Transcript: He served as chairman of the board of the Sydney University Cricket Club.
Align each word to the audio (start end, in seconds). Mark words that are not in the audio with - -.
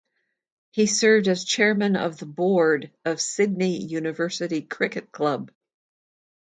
He 0.71 0.87
served 0.87 1.27
as 1.27 1.43
chairman 1.45 1.95
of 1.95 2.17
the 2.17 2.25
board 2.25 2.85
of 3.05 3.17
the 3.17 3.21
Sydney 3.21 3.77
University 3.85 4.63
Cricket 4.63 5.11
Club. 5.11 5.51